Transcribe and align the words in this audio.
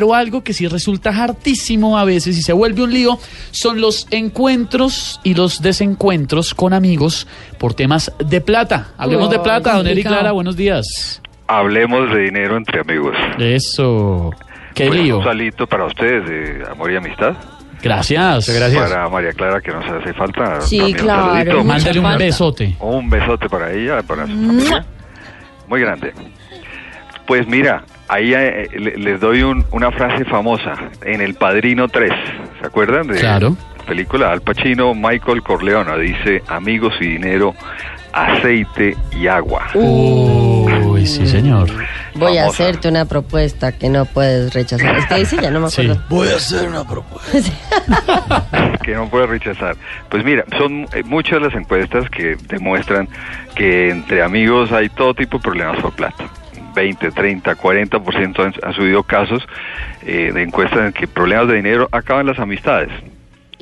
Pero 0.00 0.14
algo 0.14 0.44
que 0.44 0.52
sí 0.54 0.68
resulta 0.68 1.10
hartísimo 1.10 1.98
a 1.98 2.04
veces 2.04 2.38
y 2.38 2.42
se 2.42 2.52
vuelve 2.52 2.84
un 2.84 2.92
lío 2.94 3.18
son 3.50 3.80
los 3.80 4.06
encuentros 4.12 5.18
y 5.24 5.34
los 5.34 5.60
desencuentros 5.60 6.54
con 6.54 6.72
amigos 6.72 7.26
por 7.58 7.74
temas 7.74 8.12
de 8.24 8.40
plata. 8.40 8.92
Hablemos 8.96 9.28
de 9.28 9.40
plata, 9.40 9.74
don 9.74 9.88
Eric. 9.88 10.06
Clara, 10.06 10.30
buenos 10.30 10.54
días. 10.56 11.20
Hablemos 11.48 12.14
de 12.14 12.20
dinero 12.26 12.56
entre 12.56 12.80
amigos. 12.80 13.16
Eso. 13.40 14.30
Qué 14.72 14.86
Pues, 14.86 15.00
lío. 15.00 15.18
Un 15.18 15.24
salito 15.24 15.66
para 15.66 15.86
ustedes 15.86 16.24
de 16.28 16.62
amor 16.70 16.92
y 16.92 16.96
amistad. 16.96 17.32
Gracias. 17.82 18.48
Para 18.76 19.08
María 19.08 19.32
Clara, 19.32 19.60
que 19.60 19.72
nos 19.72 19.84
hace 19.84 20.14
falta. 20.14 20.60
Sí, 20.60 20.80
un 20.80 20.92
claro. 20.92 21.64
Mándale 21.64 21.98
un 21.98 22.04
falta. 22.04 22.24
besote. 22.24 22.76
Un 22.78 23.10
besote 23.10 23.48
para 23.48 23.72
ella, 23.72 24.00
para 24.04 24.28
su 24.28 24.32
familia. 24.32 24.86
Muy 25.66 25.80
grande. 25.80 26.12
Pues 27.26 27.48
mira, 27.48 27.82
ahí 28.08 28.32
eh, 28.34 28.68
le- 28.78 28.96
les 28.96 29.20
doy 29.20 29.42
un- 29.42 29.64
una 29.70 29.90
frase 29.90 30.24
famosa 30.24 30.74
en 31.04 31.20
El 31.20 31.34
Padrino 31.34 31.88
3. 31.88 32.12
¿Se 32.60 32.66
acuerdan 32.66 33.06
de 33.06 33.18
Claro. 33.18 33.56
la 33.78 33.84
película? 33.84 34.32
Al 34.32 34.40
Pacino, 34.42 34.94
Michael 34.94 35.42
Corleone 35.42 35.98
dice, 35.98 36.42
amigos 36.48 36.94
y 37.00 37.06
dinero, 37.08 37.54
aceite 38.12 38.96
y 39.12 39.26
agua. 39.26 39.68
Uy, 39.74 41.06
sí, 41.06 41.26
señor. 41.26 41.68
Voy 42.14 42.36
a 42.38 42.46
hacerte 42.46 42.88
una 42.88 43.04
propuesta 43.04 43.70
que 43.72 43.88
no 43.88 44.04
puedes 44.06 44.52
rechazar. 44.54 44.96
Es 44.96 45.06
que 45.06 45.14
dice, 45.16 45.36
ya 45.40 45.50
no 45.50 45.60
me 45.60 45.70
Sí. 45.70 45.82
acuerdo. 45.82 46.02
Voy 46.08 46.28
a 46.28 46.36
hacer 46.36 46.68
una 46.68 46.84
propuesta. 46.84 47.52
que 48.82 48.94
no 48.94 49.08
puede 49.08 49.26
rechazar. 49.26 49.76
Pues 50.08 50.24
mira, 50.24 50.44
son 50.56 50.86
eh, 50.94 51.02
muchas 51.04 51.40
las 51.40 51.54
encuestas 51.54 52.08
que 52.10 52.36
demuestran 52.48 53.08
que 53.54 53.90
entre 53.90 54.22
amigos 54.22 54.72
hay 54.72 54.88
todo 54.88 55.14
tipo 55.14 55.36
de 55.38 55.42
problemas 55.44 55.80
por 55.80 55.92
plata. 55.92 56.24
20, 56.78 57.10
30, 57.10 57.56
40% 57.56 58.38
han, 58.44 58.54
han 58.62 58.74
subido 58.74 59.02
casos 59.02 59.42
eh, 60.06 60.30
de 60.32 60.42
encuestas 60.42 60.78
en 60.86 60.92
que 60.92 61.06
problemas 61.08 61.48
de 61.48 61.56
dinero 61.56 61.88
acaban 61.92 62.26
las 62.26 62.38
amistades. 62.38 62.90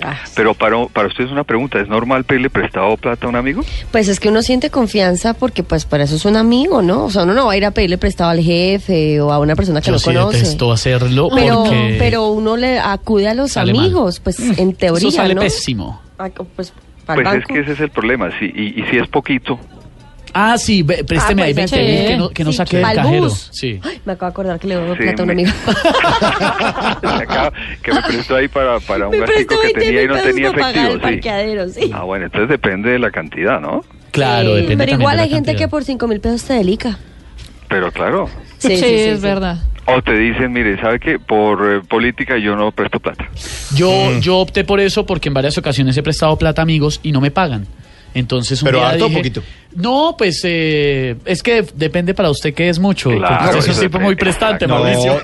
Ah, 0.02 0.14
Pero 0.34 0.52
para, 0.52 0.76
para 0.88 1.08
ustedes 1.08 1.30
una 1.30 1.42
pregunta, 1.44 1.80
¿es 1.80 1.88
normal 1.88 2.24
pedirle 2.24 2.50
prestado 2.50 2.94
plata 2.98 3.24
a 3.24 3.30
un 3.30 3.36
amigo? 3.36 3.62
Pues 3.90 4.08
es 4.08 4.20
que 4.20 4.28
uno 4.28 4.42
siente 4.42 4.68
confianza 4.68 5.32
porque 5.32 5.62
pues 5.62 5.86
para 5.86 6.04
eso 6.04 6.16
es 6.16 6.26
un 6.26 6.36
amigo, 6.36 6.82
¿no? 6.82 7.04
O 7.04 7.10
sea, 7.10 7.22
uno 7.22 7.32
no 7.32 7.46
va 7.46 7.52
a 7.52 7.56
ir 7.56 7.64
a 7.64 7.70
pedirle 7.70 7.96
prestado 7.96 8.28
al 8.28 8.40
jefe 8.40 9.18
o 9.22 9.32
a 9.32 9.38
una 9.38 9.56
persona 9.56 9.80
que 9.80 9.86
Yo 9.86 9.92
no 9.92 9.98
sí 9.98 10.04
conoce. 10.12 10.36
detesto 10.36 10.70
hacerlo 10.70 11.30
Pero, 11.34 11.64
porque 11.64 11.96
pero 11.98 12.26
uno 12.28 12.58
le 12.58 12.78
acude 12.78 13.26
a 13.26 13.32
los 13.32 13.52
sale 13.52 13.72
mal. 13.72 13.86
amigos, 13.86 14.20
pues 14.20 14.38
en 14.58 14.74
teoría, 14.74 15.08
eso 15.08 15.16
sale 15.16 15.34
¿no? 15.34 15.40
pésimo. 15.40 16.02
Ah, 16.18 16.28
Pues, 16.54 16.74
Pues 17.06 17.26
es 17.34 17.44
que 17.46 17.60
ese 17.60 17.72
es 17.72 17.80
el 17.80 17.88
problema, 17.88 18.28
sí, 18.38 18.52
y, 18.54 18.78
y 18.78 18.84
si 18.90 18.98
es 18.98 19.08
poquito, 19.08 19.58
Ah, 20.38 20.58
sí, 20.58 20.82
ve- 20.82 21.02
présteme 21.02 21.42
Ah, 21.42 21.44
ahí 21.46 21.54
pues, 21.54 21.70
20 21.70 21.86
mil 21.90 21.98
sí. 22.00 22.06
que 22.08 22.16
no, 22.18 22.28
que 22.28 22.44
no 22.44 22.50
Sí, 22.50 22.56
saque 22.58 22.76
del 22.76 22.84
pa'l 22.84 22.96
cajero. 22.96 23.22
bus. 23.22 23.48
Sí. 23.52 23.80
Ay, 23.82 24.00
me 24.04 24.12
acabo 24.12 24.26
de 24.28 24.32
acordar 24.32 24.60
que 24.60 24.66
le 24.68 24.74
doy 24.74 24.96
Sí, 24.96 25.02
plata 25.02 25.22
a 25.22 25.24
un 25.24 25.26
me- 25.28 25.32
amigo. 25.32 25.50
que 27.82 27.92
me 27.92 28.02
prestó 28.02 28.36
ahí 28.36 28.48
para, 28.48 28.80
para 28.80 29.06
un 29.08 29.12
me 29.12 29.18
gastico 29.20 29.48
prestó 29.48 29.60
que 29.60 29.66
20 29.66 29.80
tenía 29.80 30.02
y 30.02 30.04
mil 30.04 30.08
no 30.08 30.14
pesos 30.14 30.30
tenía 30.34 30.50
para 30.52 30.62
pagar 30.62 30.76
el 30.76 30.82
efectivo, 30.96 31.08
sí. 31.08 31.14
parqueadero, 31.14 31.68
sí. 31.68 31.90
Ah, 31.94 32.02
bueno, 32.02 32.24
entonces 32.26 32.48
depende 32.50 32.90
de 32.90 32.98
la 32.98 33.10
cantidad, 33.10 33.60
¿no? 33.60 33.84
Claro, 34.10 34.56
Sí, 34.56 34.62
depende 34.62 34.76
Pero 34.76 34.90
también 34.90 35.00
igual 35.00 35.12
de 35.12 35.16
la 35.16 35.22
hay 35.24 35.30
gente 35.30 35.46
cantidad. 35.52 35.66
que 35.66 35.70
por 35.70 35.84
5 35.84 36.08
mil 36.08 36.20
pesos 36.20 36.44
te 36.44 36.54
delica. 36.54 36.98
Pero 37.68 37.90
claro, 37.90 38.28
Sí, 38.58 38.68
sí, 38.68 38.76
sí, 38.76 38.84
es 38.94 39.16
sí. 39.20 39.22
verdad. 39.22 39.58
O 39.86 40.02
te 40.02 40.16
dicen, 40.18 40.52
mire, 40.52 40.80
¿sabe 40.80 40.98
qué? 40.98 41.18
Por 41.18 41.76
eh, 41.76 41.80
política 41.88 42.36
yo 42.38 42.56
no 42.56 42.72
presto 42.72 42.98
plata. 43.00 43.28
Yo, 43.74 43.90
Mm. 43.90 44.20
yo 44.20 44.38
opté 44.38 44.64
por 44.64 44.80
eso 44.80 45.06
porque 45.06 45.28
en 45.28 45.34
varias 45.34 45.56
ocasiones 45.58 45.96
he 45.96 46.02
prestado 46.02 46.36
plata 46.36 46.62
a 46.62 46.64
amigos 46.64 47.00
y 47.02 47.12
no 47.12 47.20
me 47.20 47.30
pagan. 47.30 47.66
Entonces 48.14 48.62
un 48.62 48.66
¿Pero 48.66 48.78
día 48.78 48.88
harto 48.88 49.04
o 49.04 49.08
dije, 49.08 49.18
poquito? 49.20 49.42
No, 49.76 50.14
pues 50.16 50.40
eh, 50.44 51.16
es 51.24 51.42
que 51.42 51.64
depende 51.74 52.14
para 52.14 52.30
usted 52.30 52.54
que 52.54 52.68
es 52.68 52.78
mucho. 52.78 53.10
Claro, 53.10 53.36
porque 53.44 53.58
usted 53.58 53.70
es 53.72 53.76
un 53.78 53.82
tipo 53.84 54.00
muy 54.00 54.16
prestante, 54.16 54.66
No, 54.66 54.76
Mauricio. 54.80 55.20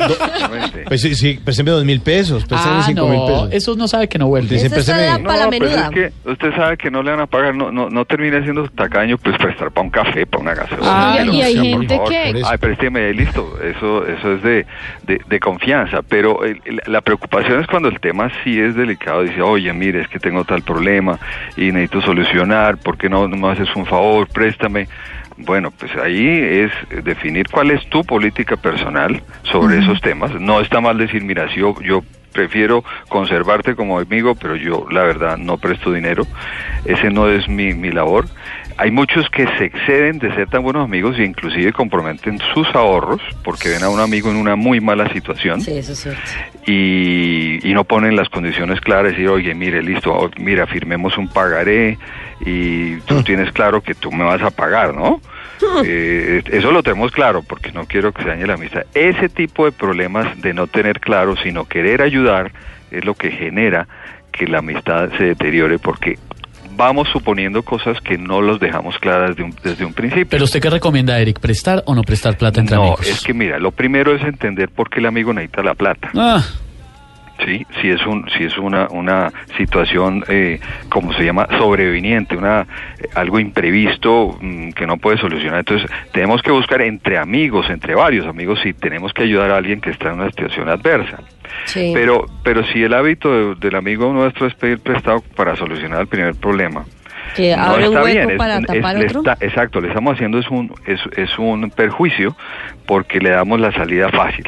pues 0.87 1.01
sí, 1.01 1.15
sí, 1.15 1.41
présteme 1.43 1.71
dos 1.71 1.85
mil 1.85 2.01
pesos, 2.01 2.45
présteme 2.45 2.75
Ah, 2.79 2.83
cinco 2.87 3.09
mil 3.09 3.19
no, 3.19 3.27
pesos. 3.27 3.49
eso 3.53 3.77
no 3.77 3.89
sabe 3.89 4.09
que 4.09 4.19
no 4.19 4.27
vuelve. 4.29 4.49
Dice, 4.55 4.71
présteme- 4.71 5.07
la 5.07 5.19
para 5.19 5.39
la 5.45 5.47
pues 5.49 5.61
menuda. 5.61 5.85
es 5.85 5.91
que 5.91 6.31
usted 6.31 6.55
sabe 6.55 6.77
que 6.77 6.91
no 6.91 7.03
le 7.03 7.11
van 7.13 7.21
a 7.21 7.27
pagar, 7.27 7.55
no, 7.55 7.73
no, 7.73 7.89
no 7.89 8.05
termina 8.05 8.43
siendo 8.43 8.69
tacaño, 8.69 9.17
pues 9.19 9.37
prestar 9.39 9.71
para 9.71 9.85
un 9.85 9.91
café, 9.91 10.27
para 10.27 10.43
una 10.43 10.55
gaseosa. 10.55 10.83
Ah, 10.85 11.15
Pero, 11.19 11.33
y 11.33 11.43
hay 11.43 11.57
gente 11.57 11.95
favor, 11.97 12.11
que-. 12.11 12.43
Ay, 12.45 12.59
présteme 12.59 13.07
ahí, 13.07 13.15
listo, 13.15 13.59
eso, 13.63 14.07
eso 14.07 14.33
es 14.35 14.43
de, 14.43 14.67
de, 15.07 15.21
de 15.27 15.41
confianza, 15.41 16.03
pero 16.03 16.45
el- 16.45 16.61
el- 16.65 16.81
la 16.87 17.01
preocupación 17.01 17.61
es 17.61 17.67
cuando 17.67 17.89
el 17.89 18.01
tema 18.01 18.31
sí 18.45 18.61
es 18.61 18.75
delicado, 18.75 19.23
dice, 19.23 19.41
oye, 19.41 19.73
mire, 19.73 20.03
es 20.03 20.09
que 20.09 20.19
tengo 20.19 20.45
tal 20.45 20.63
problema 20.63 21.19
y 21.57 21.73
necesito 21.73 22.03
solucionar, 22.03 22.77
¿por 22.77 22.99
qué 22.99 23.09
no, 23.09 23.27
no 23.29 23.37
me 23.37 23.49
haces 23.51 23.69
un 23.75 23.87
favor? 23.87 24.29
Préstame. 24.43 24.89
Bueno, 25.37 25.71
pues 25.71 25.93
ahí 25.95 26.29
es 26.29 26.73
definir 27.05 27.47
cuál 27.49 27.71
es 27.71 27.89
tu 27.91 28.03
política 28.03 28.57
personal 28.57 29.23
sobre 29.45 29.79
esos 29.79 30.01
temas. 30.01 30.33
No 30.41 30.61
está 30.61 30.81
mal 30.81 30.99
decir, 30.99 31.23
mira, 31.23 31.49
si 31.55 31.61
yo, 31.61 31.81
yo 31.81 32.03
prefiero 32.33 32.83
conservarte 33.09 33.77
como 33.77 34.01
amigo, 34.01 34.35
pero 34.35 34.57
yo 34.57 34.89
la 34.91 35.05
verdad 35.05 35.37
no 35.37 35.59
presto 35.59 35.93
dinero. 35.93 36.27
Ese 36.85 37.11
no 37.11 37.29
es 37.29 37.49
mi, 37.49 37.73
mi 37.73 37.93
labor. 37.93 38.27
Hay 38.79 38.91
muchos 38.91 39.29
que 39.31 39.47
se 39.59 39.67
exceden 39.67 40.19
de 40.19 40.35
ser 40.35 40.49
tan 40.49 40.65
buenos 40.65 40.85
amigos 40.85 41.17
e 41.21 41.25
inclusive 41.25 41.73
comprometen 41.73 42.41
sus 42.53 42.67
ahorros 42.75 43.21
porque 43.45 43.69
ven 43.69 43.85
a 43.85 43.91
un 43.91 44.01
amigo 44.01 44.29
en 44.29 44.37
una 44.37 44.57
muy 44.57 44.81
mala 44.81 45.13
situación 45.13 45.61
Sí, 45.61 45.77
eso 45.77 45.93
es 45.93 46.01
cierto. 46.01 46.21
Y, 46.67 47.69
y 47.69 47.75
no 47.75 47.85
ponen 47.85 48.17
las 48.17 48.29
condiciones 48.29 48.81
claras 48.81 49.13
y 49.13 49.17
decir, 49.17 49.29
oye, 49.29 49.55
mire, 49.55 49.83
listo, 49.83 50.31
mira, 50.39 50.67
firmemos 50.67 51.19
un 51.19 51.29
pagaré 51.29 51.99
y 52.41 52.97
tú 53.01 53.23
tienes 53.23 53.53
claro 53.53 53.83
que 53.83 53.95
tú 53.95 54.13
me 54.13 54.25
vas 54.25 54.43
a 54.43 54.51
pagar, 54.51 54.95
¿no? 54.95 55.21
Eh, 55.85 56.43
eso 56.47 56.73
lo 56.73 56.83
tenemos 56.83 57.13
claro 57.13 57.43
porque 57.43 57.73
no 57.73 57.87
quiero 57.87 58.13
que 58.13 58.23
se 58.23 58.29
dañe 58.29 58.47
la 58.47 58.55
amistad. 58.55 58.85
Ese 58.95 59.29
tipo 59.29 59.65
de 59.65 59.73
problemas 59.73 60.41
de 60.41 60.55
no 60.55 60.67
tener 60.67 61.01
claro, 61.01 61.37
sino 61.37 61.67
querer 61.67 62.03
ayudar, 62.03 62.53
es 62.91 63.05
lo 63.05 63.15
que 63.15 63.31
genera 63.31 63.89
que 64.33 64.47
la 64.47 64.59
amistad 64.59 65.11
se 65.19 65.25
deteriore 65.25 65.79
porque 65.79 66.19
vamos 66.77 67.09
suponiendo 67.13 67.63
cosas 67.63 68.01
que 68.01 68.19
no 68.19 68.41
los 68.41 68.59
dejamos 68.61 68.99
claras 68.99 69.37
de 69.37 69.43
un- 69.45 69.55
desde 69.63 69.85
un 69.85 69.93
principio. 69.93 70.27
Pero 70.31 70.45
usted 70.45 70.61
qué 70.61 70.71
recomienda, 70.71 71.19
Eric, 71.19 71.39
prestar 71.41 71.83
o 71.87 71.95
no 71.95 72.03
prestar 72.03 72.37
plata 72.37 72.61
entre 72.61 72.77
no, 72.77 72.83
amigos. 72.83 73.07
es 73.07 73.21
que 73.23 73.35
mira, 73.35 73.59
lo 73.59 73.71
primero 73.73 74.15
es 74.15 74.23
entender 74.23 74.69
por 74.71 74.89
qué 74.91 75.01
el 75.01 75.07
amigo 75.07 75.33
necesita 75.33 75.63
la 75.63 75.75
plata. 75.75 76.11
Ah, 76.15 76.43
Sí, 77.45 77.67
si 77.81 77.91
es 77.91 78.05
un, 78.07 78.29
si 78.37 78.45
es 78.45 78.57
una, 78.59 78.89
una 78.91 79.33
situación, 79.57 80.25
eh, 80.29 80.61
como 80.89 81.13
se 81.15 81.25
llama, 81.25 81.47
sobreviniente, 81.59 82.37
una, 82.37 82.67
eh, 82.99 83.09
algo 83.15 83.39
imprevisto 83.41 84.37
mm, 84.41 84.71
que 84.71 84.87
no 84.87 84.97
puede 84.99 85.19
solucionar. 85.19 85.61
Entonces, 85.61 85.89
tenemos 86.13 86.43
que 86.43 86.51
buscar 86.51 86.83
entre 86.83 87.19
amigos, 87.19 87.69
entre 87.71 87.95
varios 87.95 88.27
amigos, 88.27 88.61
si 88.63 88.73
tenemos 88.75 89.13
que 89.13 89.23
ayudar 89.25 89.51
a 89.51 89.57
alguien 89.57 89.81
que 89.81 89.91
está 89.91 90.09
en 90.09 90.15
una 90.21 90.27
situación 90.31 90.69
adversa. 90.69 91.19
Sí. 91.65 91.91
Pero, 91.95 92.27
pero 92.45 92.65
si 92.67 92.83
el 92.83 92.95
hábito 92.95 93.55
de- 93.55 93.55
del 93.57 93.77
amigo 93.77 94.13
nuestro 94.13 94.47
es 94.47 94.55
pedir 94.55 94.81
prestado 94.81 95.23
para 95.37 95.57
solucionar 95.57 96.01
el 96.03 96.07
primer 96.07 96.35
problema, 96.35 96.85
que 97.37 97.57
no 97.57 97.63
abre 97.63 97.89
un 97.89 97.95
está 97.97 98.05
hueco 98.05 98.27
bien. 98.27 98.39
para 98.39 98.59
es- 98.59 98.67
tapar 98.67 98.97
le 98.99 99.07
otro. 99.07 99.21
está- 99.21 99.37
exacto, 99.45 99.81
le 99.81 99.89
estamos 99.89 100.15
haciendo 100.15 100.39
es 100.39 100.49
un, 100.51 100.73
es, 100.87 101.01
es 101.17 101.39
un 101.39 101.71
perjuicio 101.71 102.37
porque 102.87 103.21
le 103.21 103.31
damos 103.31 103.59
la 103.61 103.73
salida 103.73 104.09
fácil. 104.11 104.45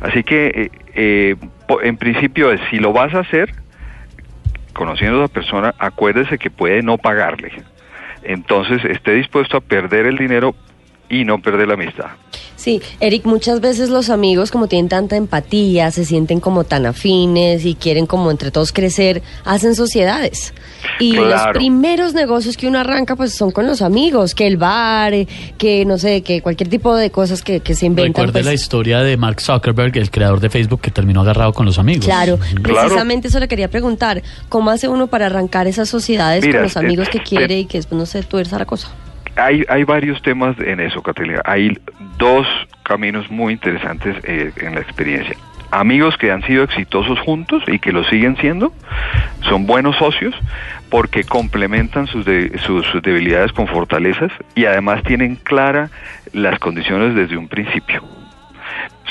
Así 0.00 0.22
que, 0.22 0.46
eh, 0.46 0.70
eh, 0.94 1.36
en 1.82 1.96
principio, 1.96 2.50
es, 2.50 2.60
si 2.70 2.78
lo 2.78 2.92
vas 2.92 3.14
a 3.14 3.20
hacer, 3.20 3.52
conociendo 4.72 5.18
a 5.18 5.22
la 5.22 5.28
persona, 5.28 5.74
acuérdese 5.78 6.38
que 6.38 6.50
puede 6.50 6.82
no 6.82 6.98
pagarle. 6.98 7.52
Entonces, 8.22 8.84
esté 8.84 9.12
dispuesto 9.12 9.56
a 9.56 9.60
perder 9.60 10.06
el 10.06 10.16
dinero 10.16 10.54
y 11.08 11.24
no 11.24 11.38
perder 11.38 11.68
la 11.68 11.74
amistad. 11.74 12.10
Sí, 12.60 12.82
Eric, 13.00 13.24
muchas 13.24 13.62
veces 13.62 13.88
los 13.88 14.10
amigos 14.10 14.50
como 14.50 14.66
tienen 14.68 14.90
tanta 14.90 15.16
empatía, 15.16 15.90
se 15.90 16.04
sienten 16.04 16.40
como 16.40 16.64
tan 16.64 16.84
afines 16.84 17.64
y 17.64 17.74
quieren 17.74 18.04
como 18.04 18.30
entre 18.30 18.50
todos 18.50 18.70
crecer, 18.70 19.22
hacen 19.46 19.74
sociedades. 19.74 20.52
Y 20.98 21.14
los 21.14 21.40
primeros 21.54 22.12
negocios 22.12 22.58
que 22.58 22.66
uno 22.66 22.78
arranca 22.78 23.16
pues 23.16 23.34
son 23.34 23.50
con 23.50 23.66
los 23.66 23.80
amigos, 23.80 24.34
que 24.34 24.46
el 24.46 24.58
bar, 24.58 25.14
eh, 25.14 25.26
que 25.56 25.86
no 25.86 25.96
sé, 25.96 26.20
que 26.20 26.42
cualquier 26.42 26.68
tipo 26.68 26.94
de 26.94 27.10
cosas 27.10 27.40
que, 27.42 27.60
que 27.60 27.74
se 27.74 27.86
inventan. 27.86 28.12
recuerde 28.26 28.32
pues, 28.32 28.44
la 28.44 28.52
historia 28.52 28.98
de 29.00 29.16
Mark 29.16 29.40
Zuckerberg, 29.40 29.96
el 29.96 30.10
creador 30.10 30.40
de 30.40 30.50
Facebook, 30.50 30.82
que 30.82 30.90
terminó 30.90 31.22
agarrado 31.22 31.54
con 31.54 31.64
los 31.64 31.78
amigos. 31.78 32.04
Claro, 32.04 32.38
Claro. 32.38 32.62
precisamente 32.62 33.28
eso 33.28 33.40
le 33.40 33.48
quería 33.48 33.68
preguntar. 33.70 34.22
¿Cómo 34.50 34.70
hace 34.70 34.86
uno 34.86 35.06
para 35.06 35.26
arrancar 35.26 35.66
esas 35.66 35.88
sociedades 35.88 36.44
Mira, 36.44 36.58
con 36.58 36.64
los 36.64 36.76
amigos 36.76 37.08
eh, 37.08 37.12
que 37.12 37.20
quiere 37.20 37.60
y 37.60 37.64
que 37.64 37.78
después 37.78 37.98
no 37.98 38.04
se 38.04 38.22
tuerza 38.22 38.58
la 38.58 38.66
cosa? 38.66 38.90
Hay, 39.36 39.64
hay 39.68 39.84
varios 39.84 40.20
temas 40.22 40.58
en 40.58 40.80
eso, 40.80 41.02
Catalina. 41.02 41.40
Hay 41.44 41.78
dos 42.18 42.46
caminos 42.82 43.30
muy 43.30 43.52
interesantes 43.52 44.16
eh, 44.24 44.52
en 44.56 44.74
la 44.74 44.80
experiencia. 44.80 45.36
Amigos 45.72 46.16
que 46.16 46.32
han 46.32 46.42
sido 46.42 46.64
exitosos 46.64 47.18
juntos 47.20 47.62
y 47.68 47.78
que 47.78 47.92
lo 47.92 48.02
siguen 48.04 48.36
siendo, 48.38 48.72
son 49.42 49.66
buenos 49.66 49.96
socios 49.96 50.34
porque 50.90 51.22
complementan 51.22 52.08
sus, 52.08 52.24
de- 52.24 52.58
sus, 52.58 52.84
debilidades 53.02 53.52
con 53.52 53.68
fortalezas 53.68 54.32
y 54.56 54.64
además 54.64 55.04
tienen 55.04 55.36
clara 55.36 55.88
las 56.32 56.58
condiciones 56.58 57.14
desde 57.14 57.36
un 57.36 57.46
principio. 57.46 58.02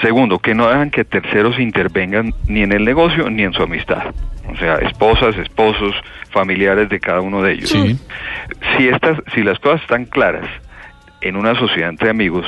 Segundo, 0.02 0.40
que 0.40 0.54
no 0.54 0.68
dejan 0.68 0.92
que 0.92 1.06
terceros 1.06 1.60
intervengan 1.60 2.34
ni 2.48 2.62
en 2.62 2.74
el 2.74 2.84
negocio 2.84 3.30
ni 3.30 3.44
en 3.44 3.54
su 3.54 3.64
amistad. 3.64 4.14
O 4.52 4.56
sea, 4.58 4.76
esposas, 4.76 5.36
esposos, 5.38 5.96
familiares 6.32 6.90
de 6.90 7.00
cada 7.00 7.22
uno 7.22 7.42
de 7.42 7.54
ellos 7.54 7.70
Sí. 7.70 7.98
si 8.78 8.88
estas 8.88 9.18
si 9.34 9.44
las 9.44 9.58
cosas 9.60 9.82
están 9.82 10.06
claras 10.06 10.48
en 11.22 11.36
una 11.36 11.56
sociedad 11.56 11.90
entre 11.90 12.10
amigos 12.10 12.46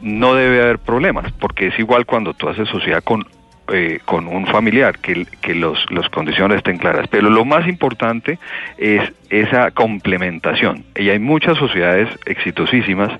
no 0.00 0.34
debe 0.34 0.62
haber 0.62 0.78
problemas 0.78 1.30
porque 1.32 1.66
es 1.68 1.78
igual 1.78 2.06
cuando 2.06 2.32
tú 2.34 2.48
haces 2.48 2.68
sociedad 2.68 3.02
con 3.04 3.26
eh, 3.72 4.00
con 4.04 4.26
un 4.28 4.46
familiar, 4.46 4.98
que, 4.98 5.26
que 5.40 5.54
los, 5.54 5.78
las 5.90 6.08
condiciones 6.08 6.58
estén 6.58 6.78
claras. 6.78 7.06
Pero 7.08 7.30
lo 7.30 7.44
más 7.44 7.66
importante 7.68 8.38
es 8.78 9.02
esa 9.30 9.70
complementación. 9.72 10.84
Y 10.96 11.10
hay 11.10 11.18
muchas 11.18 11.58
sociedades 11.58 12.08
exitosísimas, 12.24 13.10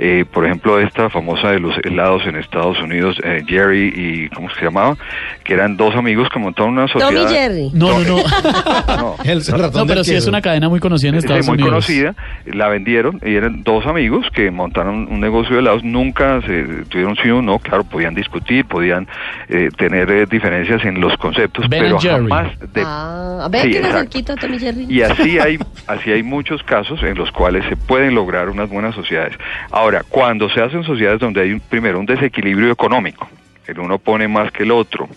eh, 0.00 0.24
por 0.32 0.44
ejemplo, 0.44 0.80
esta 0.80 1.08
famosa 1.08 1.52
de 1.52 1.60
los 1.60 1.76
helados 1.84 2.26
en 2.26 2.34
Estados 2.36 2.80
Unidos, 2.80 3.16
eh, 3.22 3.44
Jerry 3.46 3.92
y, 3.94 4.28
¿cómo 4.34 4.50
se 4.50 4.64
llamaba? 4.64 4.96
Que 5.44 5.54
eran 5.54 5.76
dos 5.76 5.94
amigos 5.94 6.28
que 6.30 6.38
montaron 6.40 6.72
una 6.72 6.88
sociedad. 6.88 7.10
Tommy 7.10 7.32
Jerry. 7.32 7.70
No, 7.74 8.00
no, 8.00 8.16
no. 8.16 8.96
No, 8.96 9.16
El 9.24 9.44
ratón 9.46 9.82
No, 9.82 9.86
pero 9.86 10.02
sí 10.02 10.14
es 10.14 10.26
una 10.26 10.42
cadena 10.42 10.68
muy 10.68 10.80
conocida 10.80 11.10
en 11.10 11.14
Sí, 11.20 11.26
Estados 11.26 11.46
muy 11.46 11.54
Unidos. 11.54 11.70
conocida, 11.70 12.14
la 12.46 12.68
vendieron 12.68 13.20
y 13.24 13.34
eran 13.36 13.62
dos 13.62 13.86
amigos 13.86 14.26
que 14.34 14.50
montaron 14.50 15.06
un 15.10 15.20
negocio 15.20 15.54
de 15.54 15.60
helados, 15.60 15.84
nunca 15.84 16.40
se 16.42 16.64
tuvieron 16.88 17.14
sí 17.22 17.30
o 17.30 17.40
no, 17.40 17.60
claro, 17.60 17.84
podían 17.84 18.14
discutir, 18.14 18.64
podían 18.64 19.06
eh, 19.48 19.68
tener 19.76 19.91
eh, 19.94 20.26
diferencias 20.30 20.84
en 20.84 21.00
los 21.00 21.16
conceptos, 21.16 21.68
Ben 21.68 21.82
pero 21.84 21.98
Jerry. 21.98 22.22
jamás 22.28 22.58
de... 22.72 22.82
Ah, 22.84 23.40
a 23.44 23.48
ver, 23.48 23.62
Sí, 23.62 23.76
exacto. 23.76 24.36
Tommy 24.36 24.58
Jerry. 24.58 24.86
Y 24.88 25.02
así 25.02 25.38
hay, 25.40 25.58
así 25.86 26.10
hay 26.12 26.22
muchos 26.22 26.62
casos 26.62 27.02
en 27.02 27.16
los 27.16 27.30
cuales 27.32 27.64
se 27.68 27.76
pueden 27.76 28.14
lograr 28.14 28.48
unas 28.48 28.68
buenas 28.68 28.94
sociedades. 28.94 29.36
Ahora, 29.70 30.02
cuando 30.08 30.48
se 30.50 30.60
hacen 30.62 30.84
sociedades 30.84 31.20
donde 31.20 31.40
hay 31.42 31.52
un- 31.52 31.60
primero 31.60 31.98
un 31.98 32.06
desequilibrio 32.06 32.70
económico, 32.72 33.28
el 33.66 33.78
uno 33.78 33.98
pone 33.98 34.26
más 34.26 34.50
que 34.50 34.64
el 34.64 34.72
otro 34.72 35.08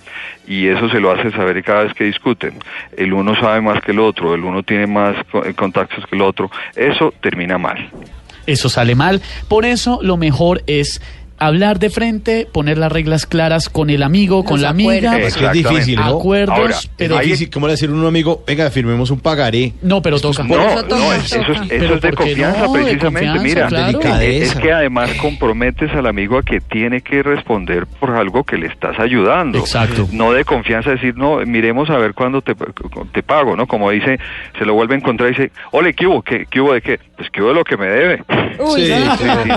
y 0.48 0.68
eso 0.68 0.88
se 0.89 1.00
lo 1.00 1.12
hace 1.12 1.31
saber 1.31 1.63
cada 1.63 1.83
vez 1.83 1.94
que 1.95 2.04
discuten. 2.04 2.54
El 2.95 3.12
uno 3.13 3.36
sabe 3.39 3.60
más 3.62 3.81
que 3.81 3.92
el 3.92 4.00
otro, 4.00 4.36
el 4.36 4.44
uno 4.44 4.62
tiene 4.62 4.86
más 4.86 5.16
eh, 5.45 5.54
contactos 5.56 6.06
que 6.06 6.16
el 6.16 6.22
otro. 6.22 6.51
Eso 6.75 7.12
termina 7.22 7.57
mal. 7.57 7.89
Eso 8.45 8.69
sale 8.69 8.94
mal. 8.94 9.19
Por 9.50 9.66
eso 9.66 10.00
lo 10.04 10.18
mejor 10.18 10.62
es 10.68 11.01
hablar 11.38 11.80
de 11.80 11.90
frente, 11.90 12.48
poner 12.52 12.78
las 12.78 12.92
reglas 12.92 13.26
claras 13.26 13.70
con 13.70 13.90
el 13.90 14.04
amigo, 14.04 14.44
con 14.44 14.54
Los 14.56 14.62
la 14.62 14.70
amiga. 14.70 15.12
acuerdos. 15.12 15.28
Es 15.28 15.38
que 15.38 15.46
es 15.46 15.52
difícil, 15.52 15.96
¿no? 15.98 16.06
Acuerdos, 16.20 16.58
Ahora, 16.58 16.76
pero 16.98 17.16
Es 17.20 17.26
difícil, 17.26 17.50
¿cómo 17.50 17.68
le 17.68 17.74
decir 17.74 17.90
a 17.90 17.94
un 17.94 18.06
amigo, 18.06 18.44
venga, 18.48 18.70
firmemos 18.72 19.12
un 19.12 19.20
pagaré? 19.20 19.74
no, 19.82 20.02
pero 20.02 20.20
toca. 20.20 20.44
No, 20.44 20.56
eso 20.56 20.86
no, 20.88 21.14
es- 21.14 21.32
eso, 21.34 21.52
es, 21.52 21.60
Pero 21.68 21.86
eso 21.86 21.96
es 21.96 22.02
de 22.02 22.10
¿por 22.10 22.18
qué 22.26 22.32
confianza 22.32 22.62
no? 22.68 22.74
De 22.74 22.80
precisamente. 22.84 23.28
confianza, 23.32 23.44
Mira, 23.44 24.00
claro. 24.00 24.22
Es 24.22 24.56
que 24.56 24.72
además 24.72 25.12
comprometes 25.22 25.92
al 25.94 26.08
amigo 26.08 26.38
a 26.38 26.44
que 26.44 26.62
tiene 26.62 27.02
que 27.02 27.22
responder 27.24 27.86
por 27.88 28.12
algo 28.12 28.44
que 28.44 28.58
le 28.58 28.68
estás 28.68 28.98
ayudando. 29.00 29.58
Exacto. 29.60 30.08
No 30.12 30.32
de 30.32 30.46
confianza 30.46 30.92
decir, 30.92 31.16
no, 31.18 31.38
miremos 31.46 31.90
a 31.90 31.98
ver 31.98 32.14
cuándo 32.14 32.42
te, 32.42 32.56
te 33.12 33.24
pago, 33.24 33.56
¿no? 33.56 33.68
Como 33.68 33.92
dice, 33.92 34.20
se 34.58 34.66
lo 34.66 34.74
vuelve 34.74 34.96
a 34.96 34.98
encontrar 35.00 35.30
y 35.30 35.34
dice, 35.34 35.52
ole, 35.72 35.94
¿qué 35.94 36.08
hubo? 36.08 36.22
¿Qué, 36.22 36.46
qué 36.50 36.62
hubo 36.62 36.74
de 36.74 36.82
qué? 36.82 37.00
Pues 37.18 37.30
¿qué 37.30 37.42
hubo 37.42 37.50
de 37.50 37.56
lo 37.56 37.64
que 37.64 37.78
me 37.78 37.88
debe? 37.88 38.24
Uy, 38.60 38.86
Sí, 38.86 38.94
sí, 38.94 39.18
Sí, 39.20 39.50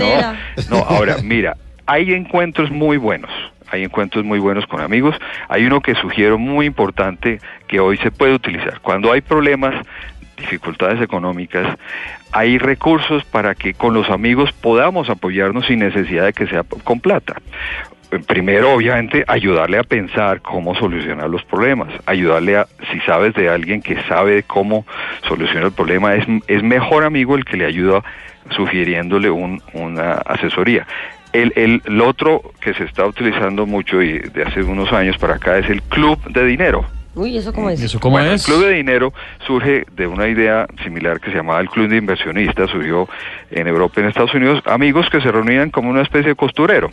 no, 0.70 0.76
no, 0.78 0.84
ahora, 0.84 1.16
mira, 1.22 1.56
hay 1.88 2.12
encuentros 2.12 2.70
muy 2.70 2.98
buenos. 2.98 3.30
Hay 3.70 3.82
encuentros 3.82 4.24
muy 4.24 4.38
buenos 4.38 4.66
con 4.66 4.80
amigos. 4.80 5.16
Hay 5.48 5.64
uno 5.66 5.80
que 5.80 5.94
sugiero 5.94 6.38
muy 6.38 6.66
importante 6.66 7.38
que 7.66 7.80
hoy 7.80 7.96
se 7.98 8.10
puede 8.10 8.34
utilizar. 8.34 8.80
Cuando 8.80 9.10
hay 9.12 9.20
problemas, 9.22 9.74
dificultades 10.36 11.00
económicas, 11.02 11.66
hay 12.32 12.58
recursos 12.58 13.24
para 13.24 13.54
que 13.54 13.74
con 13.74 13.94
los 13.94 14.08
amigos 14.10 14.52
podamos 14.52 15.10
apoyarnos 15.10 15.66
sin 15.66 15.80
necesidad 15.80 16.26
de 16.26 16.32
que 16.34 16.46
sea 16.46 16.62
con 16.84 17.00
plata. 17.00 17.34
Primero, 18.26 18.72
obviamente, 18.72 19.24
ayudarle 19.26 19.78
a 19.78 19.82
pensar 19.82 20.40
cómo 20.40 20.74
solucionar 20.74 21.28
los 21.28 21.44
problemas, 21.44 21.88
ayudarle 22.06 22.56
a, 22.56 22.66
si 22.90 23.00
sabes 23.00 23.34
de 23.34 23.50
alguien 23.50 23.82
que 23.82 24.00
sabe 24.04 24.44
cómo 24.44 24.86
solucionar 25.26 25.64
el 25.64 25.72
problema, 25.72 26.14
es, 26.14 26.24
es 26.46 26.62
mejor 26.62 27.04
amigo 27.04 27.36
el 27.36 27.44
que 27.44 27.58
le 27.58 27.66
ayuda 27.66 28.02
sugiriéndole 28.50 29.28
un- 29.28 29.60
una 29.74 30.12
asesoría. 30.24 30.86
El, 31.32 31.52
el, 31.56 31.82
el 31.84 32.00
otro 32.00 32.42
que 32.60 32.74
se 32.74 32.84
está 32.84 33.04
utilizando 33.06 33.66
mucho 33.66 34.02
y 34.02 34.18
de 34.18 34.42
hace 34.44 34.62
unos 34.62 34.92
años 34.92 35.18
para 35.18 35.34
acá 35.34 35.58
es 35.58 35.68
el 35.68 35.82
club 35.82 36.18
de 36.32 36.44
dinero. 36.44 36.84
Uy, 37.14 37.36
¿eso 37.36 37.52
cómo 37.52 37.68
es? 37.68 37.82
¿Eso 37.82 37.98
cómo 37.98 38.12
Bueno, 38.16 38.30
es? 38.30 38.48
El 38.48 38.54
Club 38.54 38.66
de 38.66 38.74
Dinero 38.74 39.12
surge 39.44 39.84
de 39.92 40.06
una 40.06 40.28
idea 40.28 40.68
similar 40.84 41.20
que 41.20 41.30
se 41.30 41.36
llamaba 41.38 41.60
el 41.60 41.68
Club 41.68 41.88
de 41.88 41.96
Inversionistas, 41.96 42.70
surgió 42.70 43.08
en 43.50 43.66
Europa 43.66 43.94
y 43.96 44.00
en 44.02 44.08
Estados 44.10 44.34
Unidos, 44.34 44.62
amigos 44.66 45.08
que 45.10 45.20
se 45.20 45.32
reunían 45.32 45.70
como 45.70 45.90
una 45.90 46.02
especie 46.02 46.28
de 46.28 46.34
costurero 46.36 46.90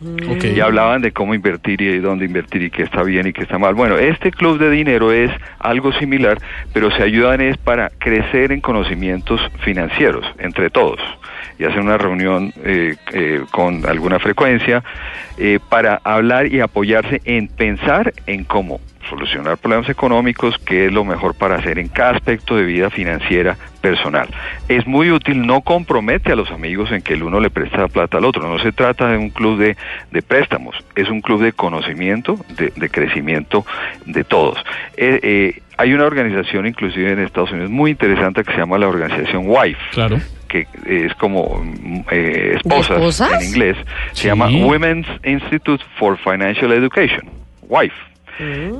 Ok. 0.00 0.44
y 0.44 0.60
hablaban 0.60 1.02
de 1.02 1.12
cómo 1.12 1.34
invertir 1.34 1.80
y 1.82 1.98
dónde 1.98 2.24
invertir 2.24 2.62
y 2.62 2.70
qué 2.70 2.82
está 2.84 3.02
bien 3.02 3.26
y 3.26 3.32
qué 3.32 3.42
está 3.42 3.58
mal. 3.58 3.74
Bueno, 3.74 3.98
este 3.98 4.30
Club 4.30 4.58
de 4.58 4.70
Dinero 4.70 5.12
es 5.12 5.30
algo 5.58 5.92
similar, 5.92 6.38
pero 6.72 6.90
se 6.90 7.02
ayudan 7.02 7.40
es 7.40 7.56
para 7.56 7.90
crecer 7.98 8.52
en 8.52 8.60
conocimientos 8.60 9.40
financieros 9.64 10.24
entre 10.38 10.70
todos 10.70 11.00
y 11.58 11.64
hacen 11.64 11.80
una 11.80 11.98
reunión 11.98 12.52
eh, 12.64 12.94
eh, 13.12 13.42
con 13.50 13.84
alguna 13.86 14.18
frecuencia 14.18 14.84
eh, 15.36 15.58
para 15.68 16.00
hablar 16.04 16.46
y 16.46 16.60
apoyarse 16.60 17.20
en 17.24 17.48
pensar 17.48 18.12
en 18.26 18.44
cómo 18.44 18.80
solucionar 19.08 19.56
problemas 19.58 19.88
económicos, 19.88 20.56
qué 20.58 20.86
es 20.86 20.92
lo 20.92 21.04
mejor 21.04 21.34
para 21.34 21.56
hacer 21.56 21.78
en 21.78 21.88
cada 21.88 22.10
aspecto 22.12 22.56
de 22.56 22.64
vida 22.64 22.90
financiera 22.90 23.56
personal. 23.80 24.28
Es 24.68 24.86
muy 24.86 25.10
útil, 25.10 25.46
no 25.46 25.60
compromete 25.62 26.32
a 26.32 26.36
los 26.36 26.50
amigos 26.50 26.90
en 26.92 27.02
que 27.02 27.14
el 27.14 27.22
uno 27.22 27.40
le 27.40 27.50
presta 27.50 27.88
plata 27.88 28.18
al 28.18 28.24
otro, 28.24 28.48
no 28.48 28.58
se 28.58 28.72
trata 28.72 29.08
de 29.08 29.16
un 29.18 29.30
club 29.30 29.58
de, 29.58 29.76
de 30.10 30.22
préstamos, 30.22 30.76
es 30.96 31.08
un 31.08 31.20
club 31.20 31.42
de 31.42 31.52
conocimiento, 31.52 32.36
de, 32.56 32.72
de 32.74 32.88
crecimiento 32.90 33.64
de 34.06 34.24
todos. 34.24 34.58
Eh, 34.96 35.20
eh, 35.22 35.62
hay 35.76 35.94
una 35.94 36.04
organización 36.06 36.66
inclusive 36.66 37.12
en 37.12 37.20
Estados 37.20 37.52
Unidos 37.52 37.70
muy 37.70 37.92
interesante 37.92 38.42
que 38.42 38.52
se 38.52 38.58
llama 38.58 38.78
la 38.78 38.88
organización 38.88 39.44
WIFE, 39.46 39.78
Claro. 39.92 40.18
que 40.48 40.66
es 40.86 41.14
como 41.14 41.62
mm, 41.62 42.00
eh, 42.10 42.52
esposas, 42.56 42.96
esposas? 42.96 43.32
en 43.42 43.48
inglés, 43.48 43.76
se 44.12 44.22
Sí. 44.22 44.26
llama 44.28 44.48
Women's 44.48 45.06
Institute 45.24 45.84
for 45.98 46.18
Financial 46.18 46.72
Education, 46.72 47.22
WIFE. 47.68 47.94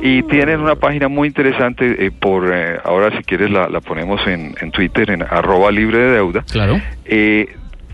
Y 0.02 0.22
tienen 0.24 0.60
una 0.60 0.76
página 0.76 1.08
muy 1.08 1.28
interesante 1.28 2.06
eh, 2.06 2.10
por, 2.10 2.50
eh, 2.52 2.78
ahora 2.84 3.16
si 3.16 3.24
quieres 3.24 3.50
la, 3.50 3.68
la 3.68 3.80
ponemos 3.80 4.20
en, 4.26 4.54
en 4.60 4.70
Twitter, 4.70 5.10
en 5.10 5.22
arroba 5.22 5.70
libre 5.70 5.98
de 5.98 6.10
deuda, 6.12 6.44
Claro. 6.50 6.80
eh, 7.04 7.46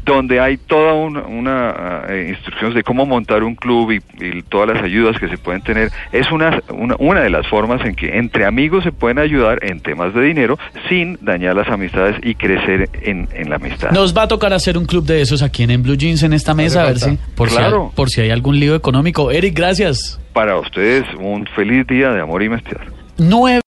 donde 0.05 0.39
hay 0.39 0.59
toda 0.59 0.93
una, 0.93 1.23
una 1.23 2.03
eh, 2.11 2.27
instrucciones 2.29 2.75
de 2.75 2.83
cómo 2.83 3.07
montar 3.07 3.43
un 3.43 3.55
club 3.55 3.91
y, 3.93 4.03
y 4.23 4.43
todas 4.43 4.69
las 4.69 4.83
ayudas 4.85 5.19
que 5.19 5.29
se 5.29 5.39
pueden 5.39 5.63
tener. 5.63 5.89
Es 6.13 6.31
una, 6.31 6.61
una, 6.69 6.95
una 6.99 7.21
de 7.23 7.31
las 7.31 7.47
formas 7.49 7.83
en 7.87 7.95
que 7.95 8.19
entre 8.19 8.45
amigos 8.45 8.85
se 8.85 8.93
pueden 8.93 9.19
ayudar 9.19 9.61
en 9.65 9.81
temas 9.81 10.13
de 10.13 10.21
dinero 10.21 10.59
sin 10.91 11.17
dañar 11.23 11.57
las 11.57 11.69
amistades 11.69 12.17
y 12.23 12.35
crecer 12.35 12.91
en, 13.01 13.29
en 13.33 13.49
la 13.49 13.57
amistad. 13.57 13.93
Nos 13.93 14.15
va 14.15 14.25
a 14.25 14.29
tocar 14.29 14.53
hacer 14.53 14.77
un 14.77 14.85
club 14.85 15.07
de 15.07 15.23
esos 15.23 15.41
aquí 15.43 15.63
en, 15.63 15.71
en 15.71 15.83
Blue 15.83 15.97
Jeans 15.97 16.23
en 16.23 16.35
esta 16.35 16.53
mesa, 16.53 16.83
a 16.83 16.87
ver 16.89 16.99
si 16.99 17.19
por, 17.35 17.49
si 17.49 17.57
Claro. 17.57 17.91
por 17.97 18.11
si 18.11 18.21
hay 18.21 18.29
algún 18.31 18.61
lío 18.61 18.75
económico. 18.75 19.31
Eric, 19.31 19.55
gracias. 19.57 20.21
Para 20.35 20.59
ustedes 20.59 21.07
un 21.15 21.47
feliz 21.55 21.87
día 21.87 22.11
de 22.11 22.21
amor 22.21 22.43
y. 22.43 22.81
Nueve 23.19 23.63